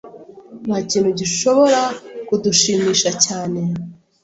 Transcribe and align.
Ntakintu 0.65 1.09
gishobora 1.19 1.81
kudushimisha 2.27 3.09
cyane. 3.25 3.61